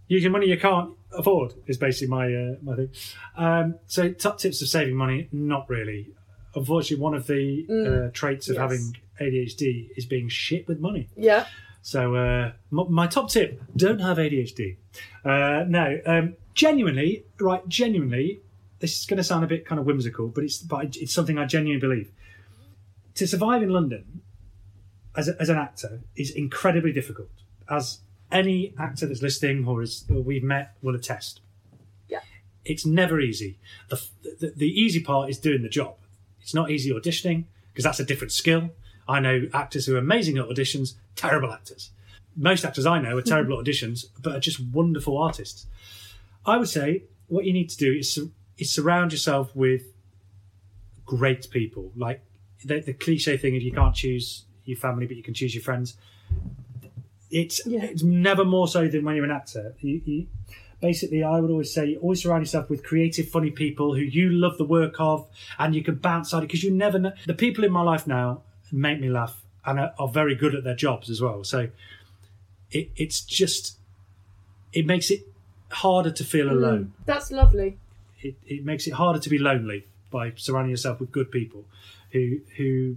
[0.08, 2.90] using money you can't afford is basically my uh, my thing.
[3.36, 6.10] Um, so, top tips of saving money, not really.
[6.56, 8.62] Unfortunately, one of the uh, traits of yes.
[8.62, 11.08] having ADHD is being shit with money.
[11.16, 11.46] Yeah.
[11.82, 14.76] So uh, m- my top tip: don't have ADHD.
[15.24, 17.66] Uh, no, um, genuinely, right?
[17.68, 18.40] Genuinely,
[18.78, 21.38] this is going to sound a bit kind of whimsical, but it's but it's something
[21.38, 22.10] I genuinely believe.
[23.16, 24.22] To survive in London
[25.14, 27.30] as, a, as an actor is incredibly difficult,
[27.68, 28.00] as
[28.32, 31.40] any actor that's listening or as or we've met will attest.
[32.08, 32.20] Yeah.
[32.64, 33.58] It's never easy.
[33.88, 34.02] The,
[34.40, 35.96] the the easy part is doing the job.
[36.40, 38.70] It's not easy auditioning because that's a different skill.
[39.08, 41.90] I know actors who are amazing at auditions, terrible actors.
[42.36, 45.66] Most actors I know are terrible at auditions, but are just wonderful artists.
[46.46, 48.18] I would say what you need to do is,
[48.58, 49.82] is surround yourself with
[51.04, 51.92] great people.
[51.96, 52.22] Like
[52.64, 55.62] the, the cliche thing of you can't choose your family, but you can choose your
[55.62, 55.96] friends.
[57.30, 57.84] It's Yeah.
[57.84, 59.74] it's never more so than when you're an actor.
[59.80, 60.26] You, you,
[60.80, 64.30] basically, I would always say you always surround yourself with creative, funny people who you
[64.30, 65.26] love the work of,
[65.58, 67.12] and you can bounce out because you never know.
[67.26, 68.42] The people in my life now
[68.74, 71.44] make me laugh and are, are very good at their jobs as well.
[71.44, 71.68] So
[72.70, 73.78] it, it's just
[74.72, 75.20] it makes it
[75.70, 77.78] harder to feel alone That's lovely.
[78.20, 81.64] it, it makes it harder to be lonely by surrounding yourself with good people
[82.12, 82.96] who who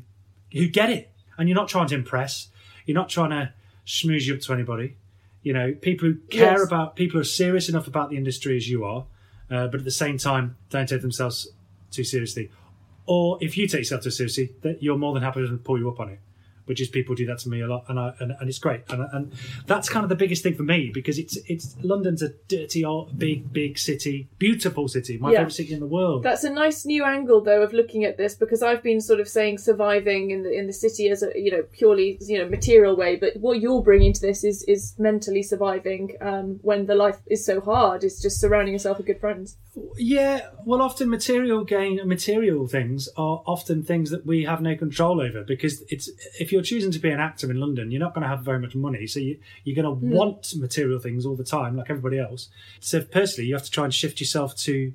[0.53, 2.49] who get it and you're not trying to impress
[2.85, 3.51] you're not trying to
[3.85, 4.95] schmooze you up to anybody
[5.41, 6.67] you know people who care Yes.
[6.67, 9.05] about people who are serious enough about the industry as you are
[9.49, 11.47] uh, but at the same time don't take themselves
[11.91, 12.51] too seriously
[13.07, 15.89] or if you take yourself too seriously that you're more than happy to pull you
[15.89, 16.19] up on it
[16.67, 18.81] which is people do that to me a lot, and I, and, and it's great,
[18.89, 19.33] and, and
[19.65, 23.17] that's kind of the biggest thing for me because it's it's London's a dirty, old,
[23.17, 25.37] big, big city, beautiful city, my Yeah.
[25.39, 26.23] favorite city in the world.
[26.23, 29.29] That's a nice new angle, though, of looking at this because I've been sort of
[29.29, 32.97] saying surviving in the in the city as a you know purely you know material
[32.97, 37.19] way, but what you're bringing to this is is mentally surviving um, when the life
[37.27, 38.03] is so hard.
[38.03, 39.55] It's just surrounding yourself with good friends.
[39.97, 45.21] Yeah, well, often material gain, material things are often things that we have no control
[45.21, 46.09] over because it's
[46.39, 48.59] if you're choosing to be an actor in London, you're not going to have very
[48.59, 50.11] much money, so you, you're going to hmm.
[50.11, 52.49] want material things all the time, like everybody else.
[52.79, 54.93] So personally, you have to try and shift yourself to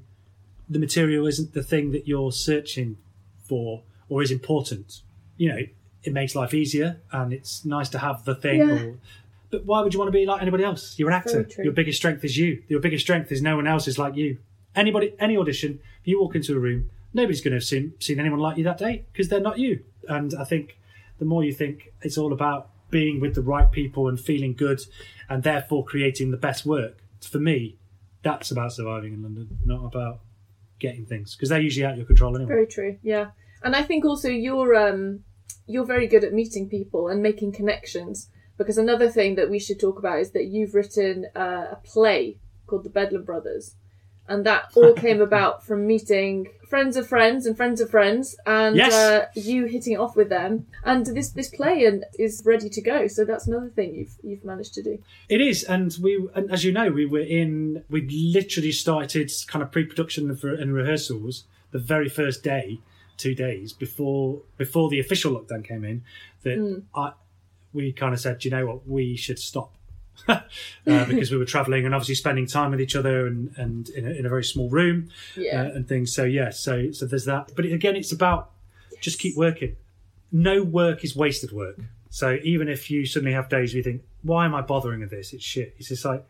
[0.68, 2.96] the material isn't the thing that you're searching
[3.44, 5.02] for or is important.
[5.36, 5.58] You know,
[6.02, 8.60] it makes life easier and it's nice to have the thing.
[8.60, 8.74] Yeah.
[8.74, 8.98] Or,
[9.50, 10.98] but why would you want to be like anybody else?
[10.98, 11.46] You're an actor.
[11.58, 12.62] Your biggest strength is you.
[12.68, 14.38] Your biggest strength is no one else is like you.
[14.74, 18.40] Anybody, any audition, you walk into a room, nobody's going to have seen, seen anyone
[18.40, 19.84] like you that day because they're not you.
[20.08, 20.78] And I think
[21.18, 24.80] the more you think it's all about being with the right people and feeling good
[25.28, 27.76] and therefore creating the best work, for me,
[28.22, 30.20] that's about surviving in London, not about
[30.78, 32.48] getting things because they're usually out of your control anyway.
[32.48, 32.98] Very true.
[33.02, 33.30] Yeah,
[33.62, 35.24] and I think also you're um
[35.66, 38.28] you're very good at meeting people and making connections.
[38.58, 42.36] Because another thing that we should talk about is that you've written uh, a play
[42.66, 43.76] called The Bedlam Brothers,
[44.32, 48.76] and that all came about from meeting friends of friends and friends of friends, and
[48.76, 48.94] Yes.
[48.94, 50.66] uh, you hitting it off with them.
[50.84, 53.06] And this this play and is ready to go.
[53.08, 54.98] So that's another thing you've you've managed to do.
[55.28, 57.84] It is, and we, and as you know, we were in.
[57.90, 60.30] We literally started kind of pre-production
[60.62, 62.80] and rehearsals the very first day
[63.18, 66.02] two days before before the official lockdown came in
[66.42, 66.78] that Hmm.
[66.94, 67.12] I
[67.74, 69.72] we kind of said, you know what, we should stop.
[70.28, 70.40] uh,
[70.84, 74.10] because we were traveling and obviously spending time with each other and, and in, a,
[74.10, 75.62] in a very small room Yeah.
[75.62, 76.14] uh, and things.
[76.14, 77.52] So yeah, so so there's that.
[77.56, 78.50] But again, it's about
[79.00, 79.76] just keep working.
[80.30, 81.78] No work is wasted work.
[82.10, 85.10] So even if you suddenly have days where you think, "Why am I bothering with
[85.10, 85.32] this?
[85.32, 86.24] It's shit." It's just like,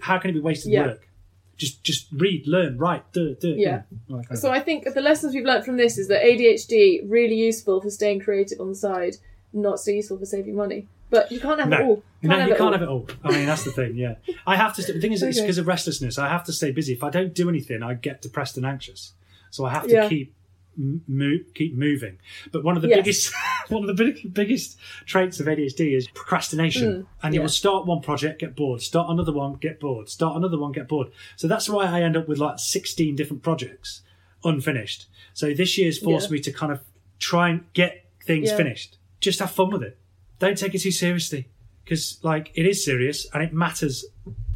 [0.00, 0.86] how can it be wasted Yeah.
[0.86, 1.08] work?
[1.56, 3.58] Just just read, learn, write, do it, do it.
[3.58, 3.82] Yeah.
[4.10, 6.22] all that kind of So I think the lessons we've learned from this is that
[6.22, 9.14] ADHD really useful for staying creative on the side,
[9.52, 10.86] not so useful for saving money.
[11.10, 12.02] But you can't have it all.
[12.22, 12.72] Can't no, you can't all.
[12.72, 13.08] have it all.
[13.24, 13.96] I mean, that's the thing.
[13.96, 14.16] Yeah,
[14.46, 14.82] I have to.
[14.92, 16.18] The thing is, it's because of restlessness.
[16.18, 16.92] I have to stay busy.
[16.92, 19.12] If I don't do anything, I get depressed and anxious.
[19.50, 20.08] So I have to Yeah.
[20.08, 20.34] keep
[20.78, 22.18] m- mo- keep moving.
[22.52, 22.98] But one of the Yes.
[22.98, 23.32] biggest
[23.68, 26.84] one of the big, biggest traits of ADHD is procrastination.
[26.92, 28.82] Mm, and you will start one project, get bored.
[28.82, 30.08] Start another one, get bored.
[30.08, 31.08] Start another one, get bored.
[31.36, 34.02] So that's why I end up with like sixteen different projects
[34.44, 35.06] unfinished.
[35.34, 36.34] So this year's forced Yeah.
[36.34, 36.80] me to kind of
[37.18, 38.56] try and get things Yeah.
[38.56, 38.98] finished.
[39.20, 39.98] Just have fun with it.
[40.38, 41.48] Don't take it too seriously
[41.84, 44.04] because like it is serious and it matters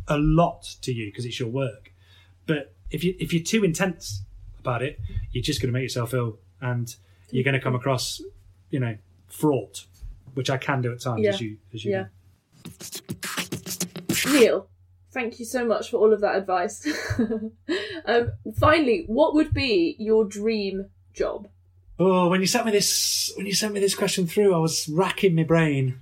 [0.08, 1.92] a lot to you because it's your work.
[2.46, 4.22] But if you if you're too intense
[4.60, 5.00] about it,
[5.32, 6.94] you're just going to make yourself ill and
[7.30, 8.20] you're going to come across,
[8.70, 8.96] you know,
[9.28, 9.86] fraught,
[10.34, 11.30] which I can do at times, Yeah.
[11.30, 11.90] as you as you.
[11.92, 12.06] Yeah.
[14.26, 14.32] know.
[14.32, 14.68] Neil,
[15.10, 16.86] thank you so much for all of that advice.
[18.06, 21.48] um, finally, what would be your dream job?
[21.98, 24.88] Oh, when you sent me this when you sent me this question through, I was
[24.88, 26.00] racking my brain.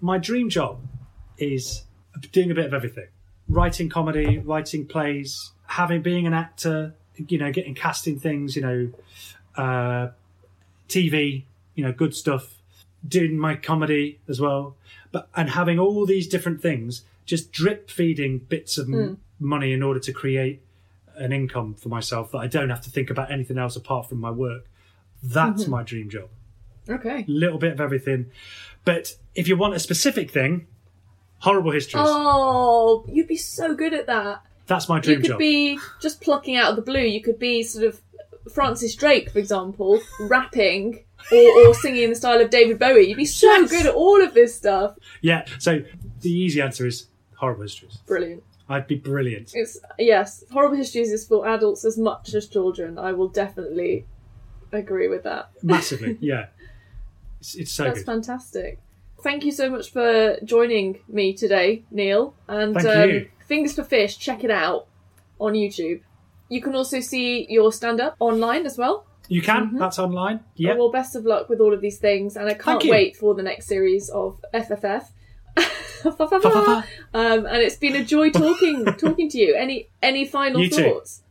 [0.00, 0.80] My dream job
[1.38, 1.84] is
[2.32, 3.08] doing a bit of everything:
[3.48, 6.94] writing comedy, writing plays, having being an actor.
[7.16, 8.56] You know, getting cast in things.
[8.56, 8.92] You know,
[9.56, 10.08] uh,
[10.88, 11.44] TV.
[11.74, 12.58] You know, good stuff.
[13.06, 14.76] Doing my comedy as well,
[15.10, 18.94] but and having all these different things, just drip feeding bits of m-
[19.40, 20.62] money in order to create
[21.16, 24.18] an income for myself that I don't have to think about anything else apart from
[24.18, 24.66] my work.
[25.22, 25.70] That's mm-hmm.
[25.70, 26.28] my dream job.
[26.88, 27.24] Okay.
[27.28, 28.30] Little bit of everything.
[28.84, 30.66] But if you want a specific thing,
[31.38, 32.04] horrible histories.
[32.06, 34.42] Oh, you'd be so good at that.
[34.66, 35.22] That's my dream job.
[35.22, 35.38] You could job.
[35.38, 37.00] be just plucking out of the blue.
[37.00, 38.00] You could be sort of
[38.52, 43.08] Francis Drake, for example, rapping or, or singing in the style of David Bowie.
[43.08, 43.70] You'd be so Yes.
[43.70, 44.96] good at all of this stuff.
[45.20, 45.44] Yeah.
[45.58, 45.82] So
[46.20, 47.06] the easy answer is
[47.36, 47.98] horrible histories.
[48.06, 48.42] Brilliant.
[48.68, 49.52] I'd be brilliant.
[49.54, 52.98] It's yes, horrible histories is for adults as much as children.
[52.98, 54.06] I will definitely
[54.72, 55.50] agree with that.
[55.62, 56.18] Massively.
[56.20, 56.46] yeah.
[57.40, 58.06] It's, it's so That's good.
[58.06, 58.80] fantastic.
[59.22, 62.34] Thank you so much for joining me today, Neil.
[62.48, 63.30] And Thank um, you.
[63.46, 64.86] Fingers for Fish, check it out
[65.38, 66.00] on YouTube.
[66.48, 69.06] You can also see your stand up online as well.
[69.28, 69.76] You can.
[69.76, 70.40] That's online.
[70.56, 70.74] Yeah.
[70.74, 73.42] Well, best of luck with all of these things, and I can't wait for the
[73.42, 75.06] next series of FFF.
[76.04, 79.54] Um, and it's been a joy talking talking to you.
[79.54, 81.22] Any any final You thoughts?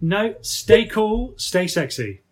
[0.00, 2.22] No, stay cool, stay sexy.